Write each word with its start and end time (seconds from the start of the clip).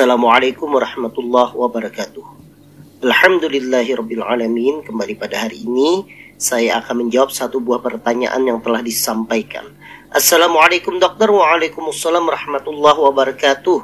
Assalamualaikum 0.00 0.80
warahmatullahi 0.80 1.52
wabarakatuh. 1.60 2.24
Alhamdulillahirrabbilalamin 3.04 4.80
Kembali 4.80 5.12
pada 5.12 5.44
hari 5.44 5.60
ini 5.68 6.08
Saya 6.40 6.80
akan 6.80 7.04
menjawab 7.04 7.28
satu 7.28 7.60
buah 7.60 7.84
pertanyaan 7.84 8.40
yang 8.48 8.64
telah 8.64 8.80
disampaikan 8.80 9.68
Assalamualaikum 10.08 10.96
dokter 10.96 11.28
Waalaikumsalam 11.28 12.24
warahmatullahi 12.24 12.96
wabarakatuh 12.96 13.80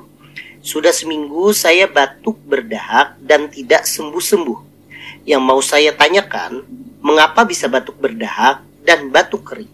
Sudah 0.64 0.88
seminggu 0.88 1.52
saya 1.52 1.84
batuk 1.84 2.40
berdahak 2.48 3.20
dan 3.20 3.52
tidak 3.52 3.84
sembuh-sembuh 3.84 4.58
Yang 5.28 5.42
mau 5.44 5.60
saya 5.60 5.92
tanyakan 5.92 6.64
Mengapa 7.04 7.44
bisa 7.44 7.68
batuk 7.68 8.00
berdahak 8.00 8.64
dan 8.88 9.12
batuk 9.12 9.52
kering? 9.52 9.68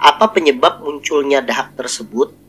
Apa 0.00 0.32
penyebab 0.32 0.80
munculnya 0.80 1.44
dahak 1.44 1.76
tersebut? 1.76 2.45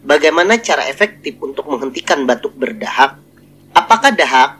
Bagaimana 0.00 0.56
cara 0.56 0.88
efektif 0.88 1.36
untuk 1.44 1.68
menghentikan 1.68 2.24
batuk 2.24 2.56
berdahak? 2.56 3.20
Apakah 3.76 4.16
dahak 4.16 4.56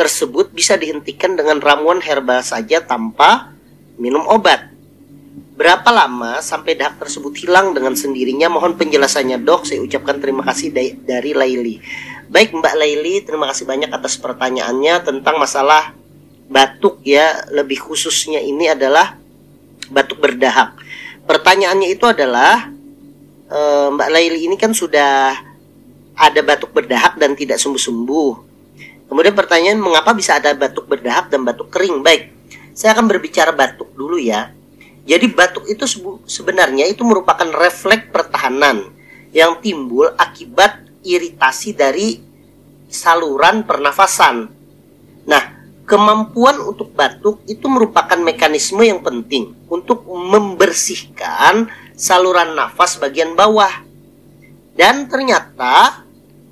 tersebut 0.00 0.48
bisa 0.48 0.80
dihentikan 0.80 1.36
dengan 1.36 1.60
ramuan 1.60 2.00
herbal 2.00 2.40
saja 2.40 2.80
tanpa 2.80 3.52
minum 4.00 4.24
obat? 4.24 4.72
Berapa 5.60 5.92
lama 5.92 6.40
sampai 6.40 6.72
dahak 6.72 6.96
tersebut 7.04 7.36
hilang 7.36 7.76
dengan 7.76 7.92
sendirinya? 7.92 8.48
Mohon 8.48 8.80
penjelasannya 8.80 9.44
dok. 9.44 9.68
Saya 9.68 9.84
ucapkan 9.84 10.16
terima 10.24 10.40
kasih 10.48 10.72
dari 11.04 11.36
Laili. 11.36 11.84
Baik 12.32 12.56
Mbak 12.56 12.74
Laili, 12.78 13.20
terima 13.26 13.44
kasih 13.52 13.68
banyak 13.68 13.92
atas 13.92 14.16
pertanyaannya 14.16 15.04
tentang 15.04 15.36
masalah 15.36 15.92
batuk 16.48 17.04
ya. 17.04 17.44
Lebih 17.52 17.76
khususnya 17.76 18.40
ini 18.40 18.72
adalah 18.72 19.20
batuk 19.92 20.16
berdahak. 20.24 20.80
Pertanyaannya 21.28 21.92
itu 21.92 22.08
adalah 22.08 22.77
uh, 23.48 23.88
Mbak 23.92 24.08
Laili 24.12 24.48
ini 24.48 24.56
kan 24.56 24.72
sudah 24.72 25.36
ada 26.18 26.40
batuk 26.42 26.74
berdahak 26.74 27.16
dan 27.16 27.34
tidak 27.34 27.60
sembuh-sembuh. 27.60 28.32
Kemudian 29.08 29.32
pertanyaan 29.32 29.80
mengapa 29.80 30.12
bisa 30.12 30.36
ada 30.36 30.52
batuk 30.52 30.84
berdahak 30.84 31.32
dan 31.32 31.42
batuk 31.46 31.72
kering? 31.72 32.04
Baik, 32.04 32.28
saya 32.76 32.92
akan 32.92 33.08
berbicara 33.08 33.56
batuk 33.56 33.88
dulu 33.96 34.20
ya. 34.20 34.52
Jadi 35.08 35.24
batuk 35.32 35.64
itu 35.64 35.88
sebenarnya 36.28 36.84
itu 36.84 37.00
merupakan 37.00 37.48
refleks 37.48 38.12
pertahanan 38.12 38.92
yang 39.32 39.56
timbul 39.64 40.12
akibat 40.20 40.84
iritasi 41.00 41.72
dari 41.72 42.20
saluran 42.92 43.64
pernafasan. 43.64 44.52
Nah, 45.24 45.57
kemampuan 45.88 46.60
untuk 46.60 46.92
batuk 46.92 47.40
itu 47.48 47.64
merupakan 47.64 48.20
mekanisme 48.20 48.84
yang 48.84 49.00
penting 49.00 49.56
untuk 49.72 50.04
membersihkan 50.04 51.72
saluran 51.96 52.52
nafas 52.52 53.00
bagian 53.00 53.32
bawah. 53.32 53.72
Dan 54.76 55.08
ternyata 55.08 56.04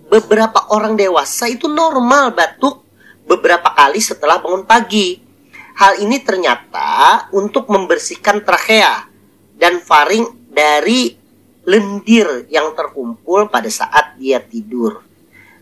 beberapa 0.09 0.73
orang 0.73 0.97
dewasa 0.97 1.53
itu 1.53 1.69
normal 1.69 2.33
batuk 2.33 2.81
beberapa 3.29 3.77
kali 3.77 4.01
setelah 4.01 4.41
bangun 4.41 4.65
pagi. 4.65 5.21
Hal 5.77 6.01
ini 6.01 6.17
ternyata 6.25 7.29
untuk 7.37 7.69
membersihkan 7.69 8.41
trachea 8.41 9.05
dan 9.61 9.85
faring 9.85 10.49
dari 10.49 11.13
lendir 11.69 12.49
yang 12.49 12.73
terkumpul 12.73 13.53
pada 13.53 13.69
saat 13.69 14.17
dia 14.17 14.41
tidur. 14.41 15.05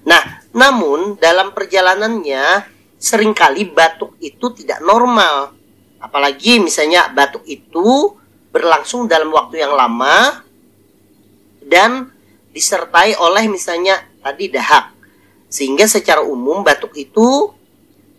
Nah, 0.06 0.46
namun 0.54 1.18
dalam 1.18 1.50
perjalanannya 1.50 2.73
sering 3.04 3.36
kali 3.36 3.68
batuk 3.68 4.16
itu 4.24 4.48
tidak 4.56 4.80
normal. 4.80 5.52
Apalagi 6.00 6.56
misalnya 6.56 7.12
batuk 7.12 7.44
itu 7.44 8.16
berlangsung 8.48 9.04
dalam 9.04 9.28
waktu 9.28 9.60
yang 9.60 9.76
lama 9.76 10.40
dan 11.60 12.08
disertai 12.56 13.12
oleh 13.20 13.44
misalnya 13.52 14.00
tadi 14.24 14.48
dahak. 14.48 14.96
Sehingga 15.52 15.84
secara 15.84 16.24
umum 16.24 16.64
batuk 16.64 16.96
itu 16.96 17.52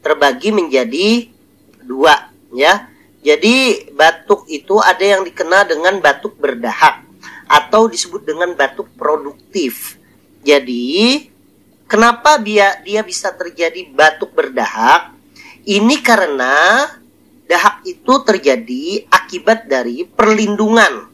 terbagi 0.05 0.53
menjadi 0.53 1.33
dua 1.81 2.29
ya. 2.53 2.85
Jadi 3.25 3.89
batuk 3.89 4.45
itu 4.53 4.77
ada 4.77 5.01
yang 5.01 5.25
dikenal 5.25 5.65
dengan 5.65 5.97
batuk 5.97 6.37
berdahak 6.37 7.01
atau 7.49 7.89
disebut 7.89 8.21
dengan 8.21 8.53
batuk 8.53 8.85
produktif. 8.93 9.97
Jadi 10.45 11.25
kenapa 11.85 12.37
dia 12.41 12.81
dia 12.81 13.01
bisa 13.01 13.33
terjadi 13.33 13.89
batuk 13.93 14.33
berdahak? 14.33 15.13
Ini 15.65 15.97
karena 16.05 16.85
dahak 17.49 17.85
itu 17.85 18.13
terjadi 18.25 19.05
akibat 19.09 19.65
dari 19.65 20.05
perlindungan 20.05 21.09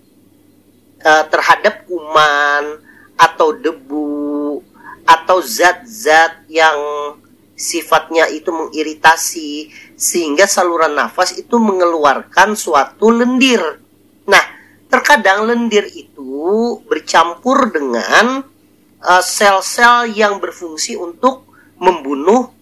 uh, 1.03 1.23
terhadap 1.27 1.87
kuman 1.87 2.83
atau 3.15 3.55
debu 3.55 4.59
atau 5.07 5.37
zat-zat 5.43 6.47
yang 6.47 6.79
sifatnya 7.61 8.25
itu 8.31 8.49
mengiritasi 8.49 9.69
sehingga 9.93 10.49
saluran 10.49 10.97
nafas 10.97 11.37
itu 11.37 11.61
mengeluarkan 11.61 12.57
suatu 12.57 13.13
lendir. 13.13 13.61
Nah, 14.25 14.45
terkadang 14.89 15.45
lendir 15.45 15.85
itu 15.93 16.81
bercampur 16.89 17.69
dengan 17.69 18.41
sel-sel 19.01 20.05
uh, 20.05 20.09
yang 20.09 20.37
berfungsi 20.37 20.93
untuk 20.93 21.49
membunuh 21.81 22.53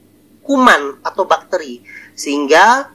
kuman 0.47 1.03
atau 1.03 1.27
bakteri 1.27 1.83
sehingga 2.16 2.89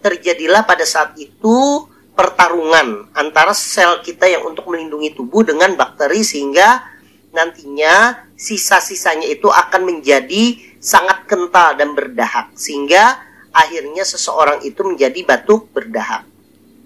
terjadilah 0.00 0.64
pada 0.64 0.88
saat 0.88 1.14
itu 1.20 1.84
pertarungan 2.16 3.12
antara 3.14 3.54
sel 3.54 4.02
kita 4.02 4.26
yang 4.26 4.42
untuk 4.48 4.66
melindungi 4.66 5.14
tubuh 5.14 5.46
dengan 5.46 5.78
bakteri 5.78 6.26
sehingga 6.26 6.82
nantinya 7.30 8.26
sisa-sisanya 8.34 9.28
itu 9.28 9.46
akan 9.46 9.86
menjadi 9.86 10.58
sangat 10.82 11.28
kental 11.30 11.78
dan 11.78 11.94
berdahak 11.94 12.50
sehingga 12.58 13.20
akhirnya 13.52 14.02
seseorang 14.02 14.64
itu 14.66 14.80
menjadi 14.82 15.20
batuk 15.22 15.70
berdahak. 15.70 16.26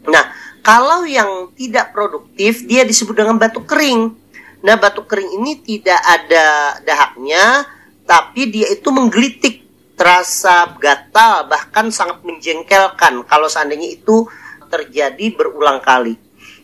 Nah, 0.08 0.24
kalau 0.60 1.06
yang 1.06 1.50
tidak 1.56 1.94
produktif 1.94 2.64
dia 2.66 2.82
disebut 2.82 3.16
dengan 3.16 3.36
batuk 3.38 3.66
kering. 3.66 4.21
Nah, 4.62 4.78
batuk 4.78 5.10
kering 5.10 5.42
ini 5.42 5.58
tidak 5.62 5.98
ada 5.98 6.78
dahaknya 6.86 7.66
tapi 8.02 8.50
dia 8.50 8.66
itu 8.70 8.90
menggelitik 8.90 9.62
terasa 9.94 10.74
gatal 10.82 11.46
bahkan 11.46 11.92
sangat 11.94 12.26
menjengkelkan 12.26 13.22
kalau 13.26 13.46
seandainya 13.46 13.94
itu 13.94 14.26
terjadi 14.72 15.36
berulang 15.36 15.78
kali. 15.84 16.16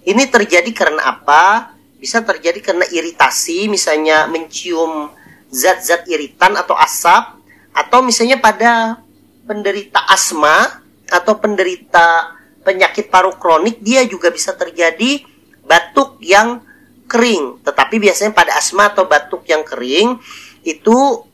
Ini 0.08 0.32
terjadi 0.32 0.70
karena 0.72 1.04
apa? 1.04 1.76
Bisa 1.98 2.24
terjadi 2.24 2.62
karena 2.62 2.86
iritasi, 2.88 3.68
misalnya 3.68 4.24
mencium 4.30 5.12
zat-zat 5.52 6.08
iritan 6.08 6.56
atau 6.56 6.72
asap, 6.78 7.36
atau 7.74 8.00
misalnya 8.00 8.40
pada 8.40 9.02
penderita 9.44 10.00
asma 10.08 10.80
atau 11.08 11.36
penderita 11.36 12.38
penyakit 12.64 13.12
paru 13.12 13.36
kronik, 13.36 13.80
dia 13.84 14.04
juga 14.08 14.32
bisa 14.32 14.56
terjadi 14.56 15.24
batuk 15.68 16.16
yang 16.24 16.64
kering. 17.08 17.64
Tetapi 17.64 17.96
biasanya 17.96 18.36
pada 18.36 18.54
asma 18.54 18.92
atau 18.92 19.08
batuk 19.08 19.48
yang 19.48 19.64
kering 19.64 20.20
itu 20.62 21.24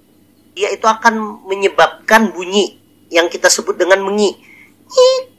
dia 0.55 0.71
itu 0.71 0.87
akan 0.87 1.45
menyebabkan 1.51 2.31
bunyi 2.31 2.79
yang 3.11 3.27
kita 3.27 3.51
sebut 3.51 3.75
dengan 3.75 4.01
mengi. 4.07 4.39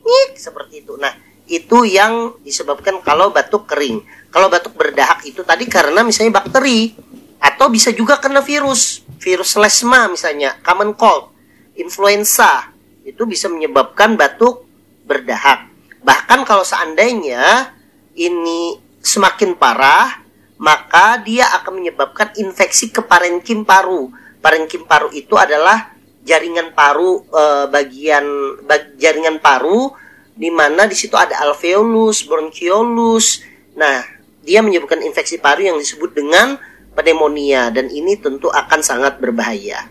Nyik, 0.05 0.35
seperti 0.35 0.83
itu. 0.83 0.99
Nah, 0.99 1.15
itu 1.47 1.87
yang 1.87 2.35
disebabkan 2.43 2.99
kalau 2.99 3.31
batuk 3.31 3.65
kering. 3.65 4.03
Kalau 4.29 4.51
batuk 4.51 4.75
berdahak 4.75 5.23
itu 5.23 5.41
tadi 5.47 5.65
karena 5.71 6.03
misalnya 6.03 6.43
bakteri 6.43 6.91
atau 7.39 7.71
bisa 7.71 7.95
juga 7.95 8.19
karena 8.19 8.43
virus, 8.43 9.05
virus 9.21 9.55
lesma 9.55 10.11
misalnya, 10.11 10.59
common 10.59 10.91
cold, 10.97 11.31
influenza. 11.79 12.75
Itu 13.05 13.23
bisa 13.29 13.47
menyebabkan 13.47 14.17
batuk 14.19 14.65
berdahak. 15.05 15.69
Bahkan 16.01 16.43
kalau 16.43 16.65
seandainya 16.65 17.71
ini 18.17 18.81
semakin 18.99 19.53
parah, 19.55 20.24
maka 20.55 21.19
dia 21.19 21.51
akan 21.61 21.83
menyebabkan 21.83 22.31
infeksi 22.39 22.91
ke 22.91 23.03
parenkim 23.03 23.67
paru 23.67 24.11
parenkim 24.45 24.85
paru 24.85 25.09
itu 25.09 25.33
adalah 25.33 25.89
jaringan 26.21 26.69
paru 26.77 27.25
e, 27.25 27.43
bagian 27.73 28.25
bag, 28.61 28.93
jaringan 29.01 29.41
paru 29.41 29.89
di 30.37 30.53
mana 30.53 30.85
di 30.85 30.93
situ 30.93 31.17
ada 31.17 31.41
alveolus, 31.41 32.21
bronchiolus. 32.29 33.41
Nah, 33.73 34.05
dia 34.45 34.61
menyebabkan 34.61 35.01
infeksi 35.01 35.41
paru 35.41 35.65
yang 35.65 35.81
disebut 35.81 36.13
dengan 36.13 36.61
pneumonia 36.93 37.73
dan 37.73 37.89
ini 37.89 38.21
tentu 38.21 38.53
akan 38.53 38.85
sangat 38.85 39.17
berbahaya. 39.17 39.89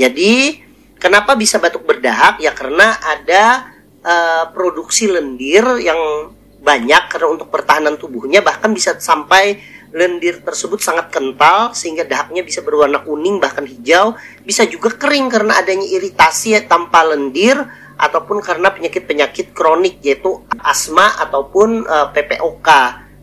Jadi, 0.00 0.64
kenapa 0.96 1.36
bisa 1.36 1.60
batuk 1.60 1.84
berdahak? 1.84 2.40
Ya 2.40 2.56
karena 2.56 2.96
ada 3.04 3.68
e, 4.00 4.14
produksi 4.56 5.12
lendir 5.12 5.64
yang 5.84 6.32
banyak 6.60 7.08
karena 7.08 7.28
untuk 7.36 7.48
pertahanan 7.52 7.96
tubuhnya 8.00 8.44
bahkan 8.44 8.72
bisa 8.72 8.96
sampai 9.00 9.60
lendir 9.90 10.38
tersebut 10.46 10.78
sangat 10.78 11.10
kental 11.10 11.74
sehingga 11.74 12.06
dahaknya 12.06 12.46
bisa 12.46 12.62
berwarna 12.62 13.02
kuning 13.02 13.42
bahkan 13.42 13.66
hijau, 13.66 14.14
bisa 14.46 14.62
juga 14.66 14.94
kering 14.94 15.26
karena 15.26 15.58
adanya 15.58 15.86
iritasi 15.86 16.54
tanpa 16.70 17.02
lendir 17.02 17.58
ataupun 17.98 18.40
karena 18.40 18.70
penyakit-penyakit 18.72 19.52
kronik 19.52 20.00
yaitu 20.00 20.40
asma 20.62 21.10
ataupun 21.20 21.84
e, 21.84 21.96
PPOK 22.16 22.68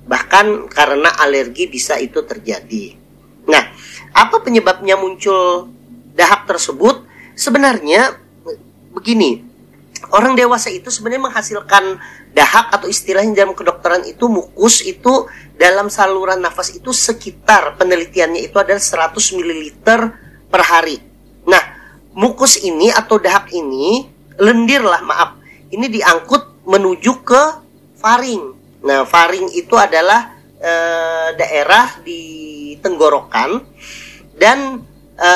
bahkan 0.06 0.68
karena 0.70 1.10
alergi 1.18 1.72
bisa 1.72 1.98
itu 1.98 2.22
terjadi. 2.24 2.96
Nah, 3.48 3.64
apa 4.12 4.44
penyebabnya 4.44 5.00
muncul 5.00 5.72
dahak 6.14 6.46
tersebut? 6.46 7.08
Sebenarnya 7.34 8.20
begini 8.92 9.47
orang 10.14 10.38
dewasa 10.38 10.70
itu 10.70 10.92
sebenarnya 10.92 11.30
menghasilkan 11.32 12.02
dahak 12.36 12.70
atau 12.74 12.88
istilahnya 12.92 13.44
dalam 13.44 13.58
kedokteran 13.58 14.06
itu 14.06 14.30
mukus 14.30 14.86
itu 14.86 15.26
dalam 15.58 15.90
saluran 15.90 16.38
nafas 16.38 16.76
itu 16.76 16.94
sekitar 16.94 17.80
penelitiannya 17.82 18.46
itu 18.46 18.58
adalah 18.62 18.80
100 18.80 19.38
ml 19.38 19.62
per 20.48 20.62
hari. 20.62 21.02
Nah, 21.48 21.64
mukus 22.14 22.62
ini 22.62 22.94
atau 22.94 23.18
dahak 23.18 23.50
ini 23.56 24.06
lendir 24.38 24.86
lah 24.86 25.02
maaf. 25.02 25.42
Ini 25.74 25.90
diangkut 25.90 26.68
menuju 26.68 27.14
ke 27.26 27.44
faring. 27.98 28.44
Nah, 28.86 29.04
faring 29.04 29.52
itu 29.58 29.74
adalah 29.74 30.38
e, 30.62 30.74
daerah 31.36 31.98
di 32.06 32.22
tenggorokan 32.80 33.66
dan 34.38 34.86
e, 35.18 35.32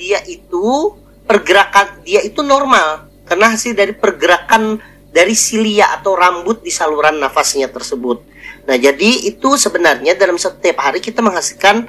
dia 0.00 0.24
itu 0.24 0.96
pergerakan 1.28 2.02
dia 2.02 2.24
itu 2.26 2.42
normal 2.42 3.09
karena 3.30 3.54
hasil 3.54 3.78
dari 3.78 3.94
pergerakan 3.94 4.82
dari 5.14 5.38
silia 5.38 5.94
atau 5.94 6.18
rambut 6.18 6.66
di 6.66 6.74
saluran 6.74 7.22
nafasnya 7.22 7.70
tersebut. 7.70 8.26
Nah, 8.66 8.74
jadi 8.74 9.30
itu 9.30 9.54
sebenarnya 9.54 10.18
dalam 10.18 10.34
setiap 10.34 10.82
hari 10.82 10.98
kita 10.98 11.22
menghasilkan 11.22 11.86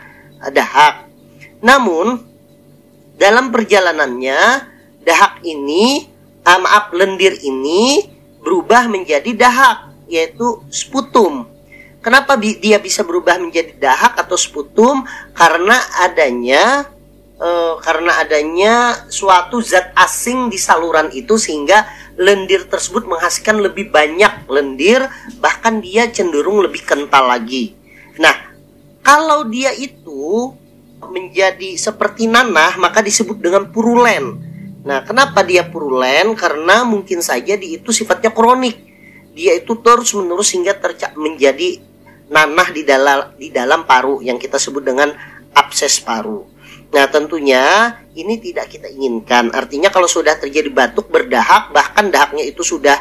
dahak. 0.54 1.10
Namun 1.66 2.22
dalam 3.18 3.50
perjalanannya 3.50 4.70
dahak 5.02 5.42
ini, 5.42 6.06
ah, 6.46 6.62
maaf 6.62 6.94
lendir 6.94 7.34
ini 7.42 8.06
berubah 8.42 8.86
menjadi 8.86 9.34
dahak 9.34 9.94
yaitu 10.06 10.62
sputum. 10.70 11.50
Kenapa 12.02 12.38
dia 12.38 12.82
bisa 12.82 13.02
berubah 13.02 13.38
menjadi 13.38 13.78
dahak 13.78 14.18
atau 14.18 14.38
sputum? 14.38 15.06
Karena 15.38 15.78
adanya 16.02 16.90
uh, 17.42 17.76
karena 17.82 18.22
adanya 18.22 18.74
suatu 19.10 19.60
zat 19.60 19.92
asing 19.98 20.54
di 20.54 20.62
saluran 20.62 21.10
itu 21.12 21.36
sehingga 21.42 21.90
lendir 22.16 22.70
tersebut 22.70 23.10
menghasilkan 23.10 23.58
lebih 23.58 23.90
banyak 23.90 24.46
lendir 24.46 25.10
bahkan 25.42 25.82
dia 25.82 26.08
cenderung 26.14 26.62
lebih 26.62 26.86
kental 26.86 27.26
lagi. 27.28 27.74
Nah, 28.22 28.54
kalau 29.02 29.50
dia 29.50 29.74
itu 29.74 30.54
menjadi 31.02 31.76
seperti 31.82 32.30
nanah 32.30 32.78
maka 32.78 33.02
disebut 33.02 33.42
dengan 33.42 33.74
purulen. 33.74 34.38
Nah, 34.86 35.02
kenapa 35.06 35.42
dia 35.42 35.66
purulen? 35.66 36.38
Karena 36.38 36.86
mungkin 36.86 37.22
saja 37.26 37.58
di 37.58 37.78
itu 37.82 37.90
sifatnya 37.90 38.34
kronik. 38.34 38.78
Dia 39.32 39.58
itu 39.58 39.78
terus 39.80 40.14
menerus 40.14 40.54
hingga 40.54 40.76
tercak 40.78 41.16
menjadi 41.16 41.80
nanah 42.32 42.68
di 42.70 42.82
dalam 42.84 43.20
di 43.38 43.48
dalam 43.50 43.88
paru 43.88 44.20
yang 44.20 44.36
kita 44.42 44.60
sebut 44.60 44.84
dengan 44.84 45.14
abses 45.56 46.02
paru. 46.04 46.51
Nah, 46.92 47.08
tentunya 47.08 47.96
ini 48.16 48.36
tidak 48.44 48.68
kita 48.68 48.92
inginkan. 48.92 49.52
Artinya 49.56 49.88
kalau 49.88 50.12
sudah 50.12 50.36
terjadi 50.36 50.68
batuk 50.68 51.08
berdahak, 51.08 51.72
bahkan 51.72 52.12
dahaknya 52.12 52.44
itu 52.44 52.68
sudah 52.68 53.00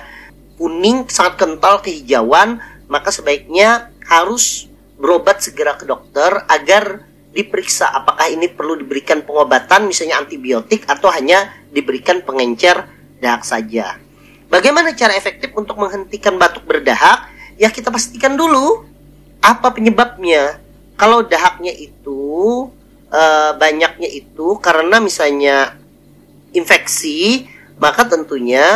kuning, 0.55 1.11
sangat 1.11 1.43
kental 1.43 1.83
kehijauan, 1.83 2.63
maka 2.87 3.11
sebaiknya 3.11 3.91
harus 4.07 4.71
berobat 5.01 5.43
segera 5.43 5.75
ke 5.75 5.89
dokter 5.89 6.45
agar 6.47 7.03
diperiksa 7.31 7.87
apakah 7.87 8.27
ini 8.27 8.51
perlu 8.51 8.75
diberikan 8.75 9.23
pengobatan 9.23 9.87
misalnya 9.87 10.19
antibiotik 10.19 10.83
atau 10.91 11.09
hanya 11.15 11.55
diberikan 11.71 12.23
pengencer 12.27 12.91
dahak 13.23 13.47
saja. 13.47 13.97
Bagaimana 14.51 14.91
cara 14.99 15.15
efektif 15.15 15.55
untuk 15.55 15.79
menghentikan 15.79 16.35
batuk 16.35 16.67
berdahak? 16.67 17.31
Ya 17.55 17.71
kita 17.71 17.95
pastikan 17.95 18.35
dulu 18.35 18.83
apa 19.39 19.71
penyebabnya. 19.71 20.59
Kalau 20.99 21.23
dahaknya 21.23 21.71
itu 21.73 22.67
uh, 23.11 23.53
banyaknya 23.59 24.09
itu 24.09 24.57
karena 24.63 25.03
misalnya 25.03 25.77
infeksi, 26.55 27.47
maka 27.79 28.07
tentunya 28.07 28.67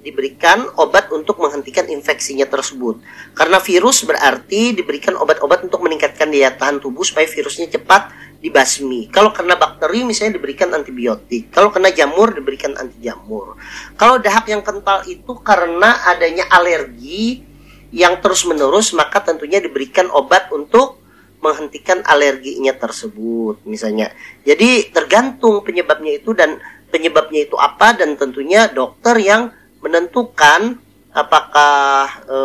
diberikan 0.00 0.64
obat 0.80 1.12
untuk 1.12 1.36
menghentikan 1.44 1.84
infeksinya 1.84 2.48
tersebut. 2.48 3.04
Karena 3.36 3.60
virus 3.60 4.00
berarti 4.08 4.72
diberikan 4.72 5.12
obat-obat 5.20 5.68
untuk 5.68 5.84
meningkatkan 5.84 6.32
daya 6.32 6.48
tahan 6.56 6.80
tubuh 6.80 7.04
supaya 7.04 7.28
virusnya 7.28 7.68
cepat 7.68 8.08
dibasmi. 8.40 9.12
Kalau 9.12 9.36
kena 9.36 9.60
bakteri 9.60 10.00
misalnya 10.08 10.40
diberikan 10.40 10.72
antibiotik. 10.72 11.52
Kalau 11.52 11.68
kena 11.68 11.92
jamur 11.92 12.32
diberikan 12.32 12.72
anti 12.80 12.96
jamur. 13.04 13.60
Kalau 14.00 14.16
dahak 14.16 14.48
yang 14.48 14.64
kental 14.64 15.04
itu 15.04 15.36
karena 15.44 16.00
adanya 16.08 16.48
alergi 16.48 17.44
yang 17.92 18.16
terus-menerus 18.24 18.96
maka 18.96 19.20
tentunya 19.20 19.60
diberikan 19.60 20.08
obat 20.14 20.48
untuk 20.48 20.99
menghentikan 21.40 22.04
alerginya 22.04 22.76
tersebut 22.76 23.64
misalnya. 23.64 24.12
Jadi 24.44 24.92
tergantung 24.92 25.64
penyebabnya 25.64 26.20
itu 26.20 26.36
dan 26.36 26.60
penyebabnya 26.92 27.48
itu 27.48 27.56
apa 27.56 27.96
dan 27.96 28.14
tentunya 28.20 28.68
dokter 28.68 29.16
yang 29.16 29.48
menentukan 29.80 30.76
apakah 31.10 32.06
e, 32.28 32.38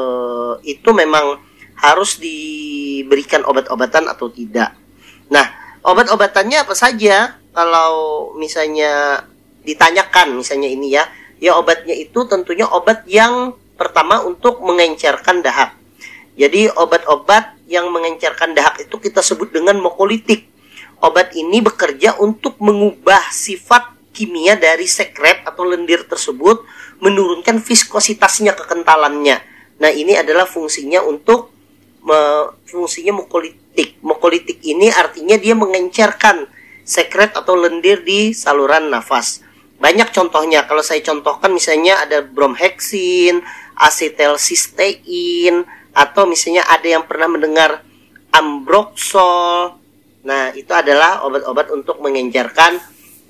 itu 0.71 0.89
memang 0.95 1.43
harus 1.75 2.17
diberikan 2.17 3.43
obat-obatan 3.43 4.07
atau 4.07 4.31
tidak. 4.31 4.71
Nah, 5.27 5.45
obat-obatannya 5.83 6.63
apa 6.63 6.73
saja? 6.73 7.35
Kalau 7.51 8.31
misalnya 8.39 9.23
ditanyakan 9.67 10.39
misalnya 10.39 10.71
ini 10.71 10.95
ya, 10.95 11.03
ya 11.43 11.59
obatnya 11.59 11.91
itu 11.91 12.23
tentunya 12.29 12.63
obat 12.69 13.03
yang 13.09 13.57
pertama 13.75 14.23
untuk 14.23 14.63
mengencerkan 14.63 15.43
dahak. 15.43 15.75
Jadi 16.35 16.71
obat-obat 16.71 17.54
yang 17.65 17.89
mengencerkan 17.89 18.53
dahak 18.53 18.85
itu 18.85 18.95
kita 18.97 19.21
sebut 19.25 19.49
dengan 19.53 19.77
mokolitik. 19.81 20.49
Obat 21.01 21.35
ini 21.35 21.59
bekerja 21.61 22.17
untuk 22.21 22.57
mengubah 22.61 23.29
sifat 23.29 23.93
kimia 24.15 24.55
dari 24.55 24.87
sekret 24.87 25.43
atau 25.43 25.67
lendir 25.67 26.07
tersebut, 26.07 26.63
menurunkan 27.03 27.59
viskositasnya, 27.59 28.55
kekentalannya. 28.55 29.43
Nah, 29.75 29.91
ini 29.91 30.15
adalah 30.15 30.47
fungsinya 30.47 31.03
untuk 31.03 31.51
me, 32.07 32.47
fungsinya 32.63 33.11
mokolitik. 33.19 33.99
Mokolitik 33.99 34.63
ini 34.63 34.87
artinya 34.87 35.35
dia 35.35 35.51
mengencerkan 35.51 36.47
sekret 36.87 37.35
atau 37.35 37.59
lendir 37.59 38.07
di 38.07 38.31
saluran 38.31 38.87
nafas. 38.87 39.43
Banyak 39.75 40.15
contohnya. 40.15 40.63
Kalau 40.63 40.79
saya 40.79 41.03
contohkan 41.03 41.51
misalnya 41.51 41.99
ada 41.99 42.23
bromhexin, 42.23 43.43
acetylcysteine, 43.75 45.67
atau 45.95 46.27
misalnya 46.27 46.67
ada 46.67 46.83
yang 46.99 47.07
pernah 47.07 47.31
mendengar 47.31 47.79
ambroxol. 48.35 49.79
Nah, 50.27 50.51
itu 50.51 50.69
adalah 50.75 51.23
obat-obat 51.23 51.71
untuk 51.71 52.03
mengencerkan 52.03 52.75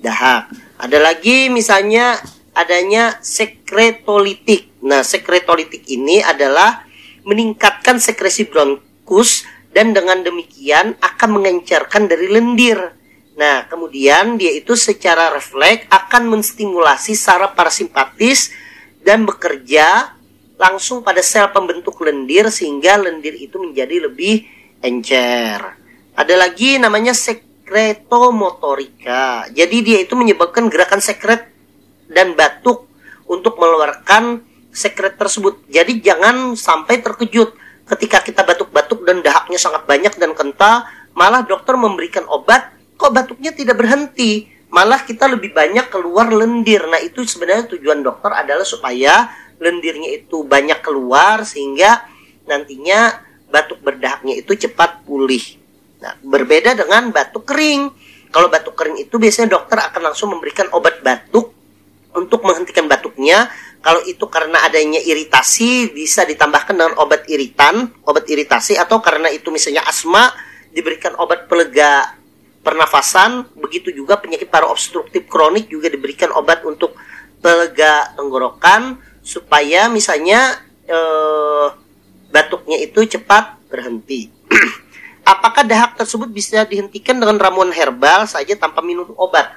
dahak. 0.02 0.50
Ada 0.82 0.98
lagi 0.98 1.46
misalnya 1.46 2.18
adanya 2.56 3.22
sekretolitik. 3.22 4.82
Nah, 4.82 5.06
sekretolitik 5.06 5.86
ini 5.86 6.24
adalah 6.24 6.82
meningkatkan 7.22 8.02
sekresi 8.02 8.50
bronkus 8.50 9.46
dan 9.70 9.92
dengan 9.92 10.24
demikian 10.24 10.96
akan 10.98 11.28
mengencerkan 11.36 12.08
dari 12.08 12.26
lendir. 12.32 12.96
Nah, 13.36 13.68
kemudian 13.68 14.40
dia 14.40 14.56
itu 14.56 14.72
secara 14.72 15.28
refleks 15.28 15.84
akan 15.92 16.32
menstimulasi 16.32 17.12
saraf 17.12 17.52
parasimpatis 17.52 18.56
dan 19.04 19.28
bekerja 19.28 20.15
langsung 20.56 21.04
pada 21.04 21.20
sel 21.20 21.52
pembentuk 21.52 22.00
lendir 22.00 22.48
sehingga 22.48 22.96
lendir 22.96 23.36
itu 23.36 23.60
menjadi 23.60 24.08
lebih 24.08 24.48
encer. 24.80 25.60
Ada 26.16 26.32
lagi 26.36 26.78
namanya 26.80 27.12
sekretomotorika. 27.12 29.52
Jadi 29.52 29.76
dia 29.84 30.00
itu 30.00 30.16
menyebabkan 30.16 30.72
gerakan 30.72 31.04
sekret 31.04 31.52
dan 32.08 32.32
batuk 32.32 32.88
untuk 33.28 33.60
mengeluarkan 33.60 34.40
sekret 34.72 35.20
tersebut. 35.20 35.60
Jadi 35.68 36.00
jangan 36.00 36.56
sampai 36.56 37.04
terkejut 37.04 37.52
ketika 37.86 38.18
kita 38.24 38.42
batuk-batuk 38.42 39.04
dan 39.04 39.22
dahaknya 39.22 39.58
sangat 39.60 39.84
banyak 39.84 40.16
dan 40.16 40.32
kental, 40.32 40.88
malah 41.12 41.44
dokter 41.44 41.76
memberikan 41.78 42.24
obat, 42.28 42.72
kok 42.96 43.12
batuknya 43.12 43.52
tidak 43.52 43.76
berhenti. 43.78 44.48
Malah 44.66 45.06
kita 45.06 45.30
lebih 45.30 45.54
banyak 45.54 45.86
keluar 45.88 46.26
lendir. 46.28 46.82
Nah, 46.90 46.98
itu 46.98 47.22
sebenarnya 47.22 47.70
tujuan 47.70 48.02
dokter 48.02 48.34
adalah 48.34 48.66
supaya 48.66 49.30
lendirnya 49.58 50.12
itu 50.16 50.44
banyak 50.44 50.80
keluar 50.84 51.44
sehingga 51.48 52.04
nantinya 52.46 53.24
batuk 53.48 53.80
berdahaknya 53.80 54.36
itu 54.36 54.52
cepat 54.68 55.06
pulih. 55.06 55.42
Nah, 56.02 56.12
berbeda 56.20 56.76
dengan 56.76 57.08
batuk 57.10 57.48
kering. 57.48 57.88
Kalau 58.28 58.52
batuk 58.52 58.76
kering 58.76 59.00
itu 59.00 59.16
biasanya 59.16 59.56
dokter 59.56 59.80
akan 59.80 60.12
langsung 60.12 60.28
memberikan 60.34 60.68
obat 60.76 61.00
batuk 61.00 61.56
untuk 62.12 62.44
menghentikan 62.44 62.84
batuknya. 62.84 63.48
Kalau 63.80 64.02
itu 64.02 64.26
karena 64.26 64.66
adanya 64.66 64.98
iritasi 64.98 65.94
bisa 65.94 66.26
ditambahkan 66.26 66.74
dengan 66.74 66.94
obat 66.98 67.28
iritan, 67.30 67.92
obat 68.02 68.26
iritasi 68.26 68.74
atau 68.74 68.98
karena 68.98 69.30
itu 69.30 69.48
misalnya 69.54 69.86
asma 69.86 70.34
diberikan 70.74 71.14
obat 71.16 71.46
pelega 71.46 72.18
pernafasan. 72.66 73.46
Begitu 73.54 73.94
juga 73.94 74.18
penyakit 74.18 74.50
paru 74.50 74.74
obstruktif 74.74 75.30
kronik 75.30 75.70
juga 75.70 75.86
diberikan 75.86 76.34
obat 76.34 76.66
untuk 76.66 76.98
pelega 77.38 78.10
tenggorokan 78.18 78.98
supaya 79.26 79.90
misalnya 79.90 80.54
eh, 80.86 81.66
batuknya 82.30 82.78
itu 82.78 83.02
cepat 83.18 83.58
berhenti. 83.66 84.30
Apakah 85.26 85.66
dahak 85.66 85.98
tersebut 85.98 86.30
bisa 86.30 86.62
dihentikan 86.62 87.18
dengan 87.18 87.34
ramuan 87.42 87.74
herbal 87.74 88.30
saja 88.30 88.54
tanpa 88.54 88.78
minum 88.86 89.10
obat? 89.18 89.50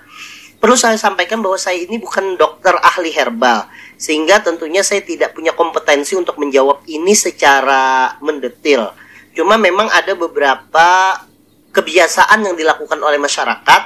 Perlu 0.57 0.75
saya 0.75 0.97
sampaikan 0.97 1.39
bahwa 1.39 1.55
saya 1.55 1.79
ini 1.85 2.01
bukan 2.01 2.35
dokter 2.35 2.75
ahli 2.81 3.15
herbal, 3.15 3.69
sehingga 3.95 4.43
tentunya 4.43 4.83
saya 4.83 4.99
tidak 4.99 5.31
punya 5.31 5.55
kompetensi 5.55 6.19
untuk 6.19 6.35
menjawab 6.35 6.83
ini 6.89 7.15
secara 7.15 8.17
mendetil. 8.19 8.91
Cuma 9.31 9.55
memang 9.55 9.87
ada 9.87 10.11
beberapa 10.19 11.15
kebiasaan 11.71 12.43
yang 12.43 12.59
dilakukan 12.59 12.99
oleh 12.99 13.15
masyarakat 13.15 13.81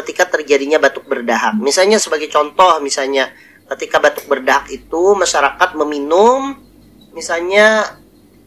ketika 0.00 0.24
terjadinya 0.38 0.80
batuk 0.80 1.04
berdahak. 1.04 1.60
Misalnya 1.60 2.00
sebagai 2.00 2.32
contoh, 2.32 2.80
misalnya 2.80 3.28
ketika 3.72 3.96
batuk 4.02 4.28
berdahak 4.28 4.68
itu 4.68 5.16
masyarakat 5.16 5.70
meminum 5.78 6.58
misalnya 7.14 7.96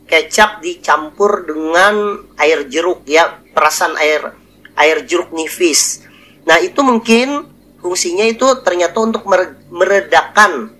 kecap 0.07 0.63
dicampur 0.63 1.43
dengan 1.43 2.23
air 2.39 2.63
jeruk 2.71 3.03
ya, 3.03 3.43
perasan 3.51 3.95
air 3.99 4.33
air 4.79 5.03
jeruk 5.03 5.35
nipis. 5.35 6.07
Nah, 6.47 6.61
itu 6.63 6.79
mungkin 6.79 7.43
fungsinya 7.83 8.23
itu 8.23 8.47
ternyata 8.63 8.97
untuk 9.03 9.27
meredakan 9.67 10.71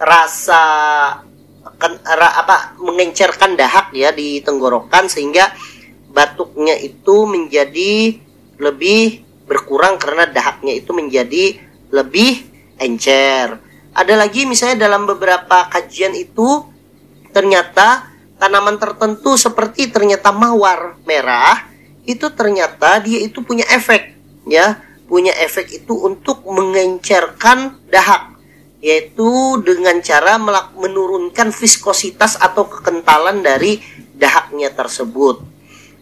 rasa 0.00 0.62
apa 2.18 2.76
mengencerkan 2.80 3.54
dahak 3.54 3.94
ya 3.94 4.10
di 4.10 4.40
tenggorokan 4.42 5.06
sehingga 5.06 5.52
batuknya 6.10 6.74
itu 6.78 7.26
menjadi 7.26 8.18
lebih 8.58 9.22
berkurang 9.44 10.00
karena 10.00 10.24
dahaknya 10.30 10.72
itu 10.74 10.90
menjadi 10.94 11.58
lebih 11.92 12.46
encer. 12.80 13.60
Ada 13.94 14.18
lagi 14.18 14.42
misalnya 14.42 14.90
dalam 14.90 15.06
beberapa 15.06 15.70
kajian 15.70 16.18
itu 16.18 16.66
ternyata 17.30 18.10
tanaman 18.42 18.78
tertentu 18.78 19.38
seperti 19.38 19.90
ternyata 19.90 20.34
mawar 20.34 20.98
merah 21.06 21.70
itu 22.04 22.26
ternyata 22.34 23.00
dia 23.00 23.22
itu 23.22 23.40
punya 23.40 23.64
efek 23.70 24.14
ya 24.50 24.82
punya 25.06 25.32
efek 25.40 25.70
itu 25.72 25.94
untuk 25.94 26.42
mengencerkan 26.44 27.78
dahak 27.88 28.34
yaitu 28.84 29.56
dengan 29.64 29.96
cara 30.04 30.36
menurunkan 30.76 31.48
viskositas 31.48 32.36
atau 32.36 32.68
kekentalan 32.68 33.40
dari 33.40 33.80
dahaknya 34.12 34.68
tersebut. 34.76 35.40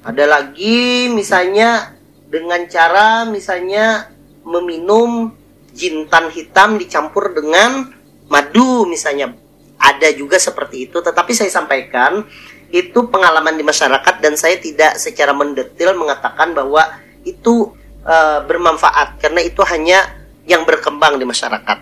Ada 0.02 0.26
lagi 0.26 1.06
misalnya 1.06 1.94
dengan 2.26 2.66
cara 2.66 3.22
misalnya 3.22 4.10
meminum 4.42 5.30
jintan 5.72 6.28
hitam 6.30 6.76
dicampur 6.76 7.32
dengan 7.32 7.92
madu 8.28 8.84
misalnya. 8.88 9.34
Ada 9.82 10.14
juga 10.14 10.38
seperti 10.38 10.86
itu, 10.86 11.02
tetapi 11.02 11.34
saya 11.34 11.50
sampaikan 11.50 12.22
itu 12.70 13.04
pengalaman 13.10 13.58
di 13.58 13.66
masyarakat 13.66 14.22
dan 14.22 14.38
saya 14.38 14.56
tidak 14.56 14.96
secara 14.96 15.34
mendetil 15.34 15.92
mengatakan 15.98 16.54
bahwa 16.54 16.86
itu 17.26 17.74
uh, 18.06 18.40
bermanfaat 18.46 19.18
karena 19.18 19.42
itu 19.42 19.60
hanya 19.66 20.22
yang 20.46 20.62
berkembang 20.62 21.18
di 21.18 21.26
masyarakat. 21.26 21.78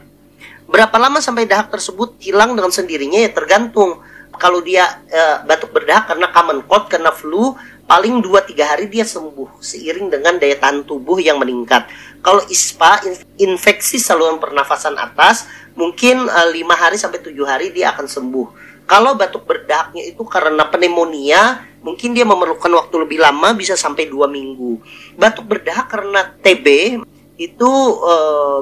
Berapa 0.64 0.96
lama 0.96 1.20
sampai 1.20 1.44
dahak 1.44 1.68
tersebut 1.68 2.18
hilang 2.22 2.54
dengan 2.54 2.72
sendirinya 2.72 3.20
ya 3.20 3.30
tergantung. 3.30 4.00
Kalau 4.40 4.64
dia 4.64 4.86
uh, 5.12 5.44
batuk 5.44 5.74
berdahak 5.76 6.08
karena 6.08 6.32
common 6.32 6.64
cold, 6.64 6.88
karena 6.88 7.12
flu, 7.12 7.52
paling 7.90 8.22
2-3 8.22 8.54
hari 8.62 8.86
dia 8.86 9.02
sembuh 9.02 9.58
seiring 9.58 10.14
dengan 10.14 10.38
daya 10.38 10.54
tahan 10.54 10.86
tubuh 10.86 11.18
yang 11.18 11.42
meningkat. 11.42 11.90
Kalau 12.22 12.38
ISPA, 12.46 13.02
infeksi 13.42 13.98
saluran 13.98 14.38
pernafasan 14.38 14.94
atas, 14.94 15.50
mungkin 15.74 16.30
eh, 16.30 16.48
5 16.54 16.70
hari 16.70 16.94
sampai 16.94 17.18
7 17.18 17.34
hari 17.42 17.74
dia 17.74 17.90
akan 17.90 18.06
sembuh. 18.06 18.46
Kalau 18.86 19.18
batuk 19.18 19.42
berdahaknya 19.42 20.06
itu 20.06 20.22
karena 20.22 20.70
pneumonia, 20.70 21.66
mungkin 21.82 22.14
dia 22.14 22.22
memerlukan 22.22 22.70
waktu 22.78 22.94
lebih 23.06 23.22
lama 23.22 23.54
bisa 23.54 23.78
sampai 23.78 24.10
dua 24.10 24.26
minggu. 24.26 24.82
Batuk 25.14 25.46
berdahak 25.46 25.86
karena 25.86 26.26
TB 26.42 26.98
itu 27.38 27.72
e, 28.02 28.14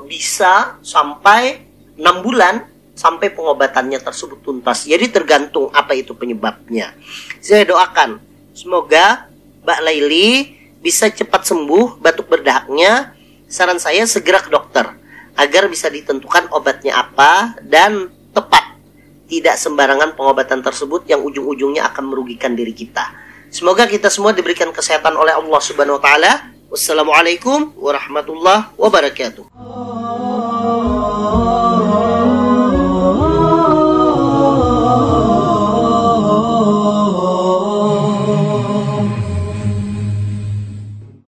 bisa 0.05 0.77
sampai 0.85 1.65
enam 1.97 2.21
bulan 2.21 2.61
sampai 2.93 3.33
pengobatannya 3.33 3.97
tersebut 4.05 4.45
tuntas. 4.45 4.85
Jadi 4.85 5.09
tergantung 5.09 5.73
apa 5.73 5.97
itu 5.97 6.13
penyebabnya. 6.13 6.93
Saya 7.41 7.65
doakan 7.65 8.28
semoga 8.59 9.31
Mbak 9.63 9.81
Laili 9.87 10.59
bisa 10.83 11.07
cepat 11.07 11.47
sembuh 11.47 12.03
batuk 12.03 12.27
berdahaknya. 12.27 13.15
Saran 13.47 13.79
saya 13.79 14.05
segera 14.05 14.43
ke 14.43 14.51
dokter 14.51 14.85
agar 15.39 15.71
bisa 15.71 15.87
ditentukan 15.89 16.51
obatnya 16.51 16.99
apa 17.01 17.57
dan 17.65 18.11
tepat 18.35 18.77
tidak 19.31 19.57
sembarangan 19.57 20.19
pengobatan 20.19 20.61
tersebut 20.61 21.07
yang 21.07 21.23
ujung-ujungnya 21.23 21.87
akan 21.95 22.13
merugikan 22.13 22.53
diri 22.59 22.75
kita. 22.75 23.09
Semoga 23.49 23.89
kita 23.89 24.13
semua 24.13 24.37
diberikan 24.37 24.69
kesehatan 24.69 25.17
oleh 25.17 25.33
Allah 25.33 25.61
Subhanahu 25.65 25.97
wa 25.97 26.03
taala. 26.05 26.33
Wassalamualaikum 26.69 27.73
warahmatullahi 27.81 28.77
wabarakatuh. 28.77 29.88